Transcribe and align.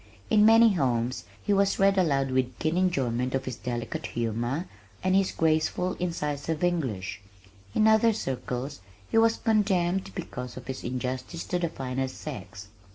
In 0.31 0.47
many 0.47 0.73
homes 0.73 1.25
he 1.43 1.53
was 1.53 1.77
read 1.77 1.95
aloud 1.95 2.31
with 2.31 2.57
keen 2.57 2.75
enjoyment 2.75 3.35
of 3.35 3.45
his 3.45 3.55
delicate 3.57 4.07
humor, 4.07 4.65
and 5.03 5.15
his 5.15 5.31
graceful, 5.31 5.93
incisive 5.99 6.63
English; 6.63 7.21
in 7.75 7.85
other 7.87 8.11
circles 8.11 8.81
he 9.11 9.19
was 9.19 9.37
condemned 9.37 10.09
because 10.15 10.57
of 10.57 10.65
his 10.65 10.83
"injustice 10.83 11.43
to 11.43 11.59
the 11.59 11.69
finer 11.69 12.07
sex." 12.07 12.69